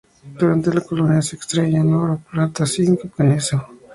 [0.39, 3.67] Durante la colonia, se extraían oro, plata, zinc y manganeso.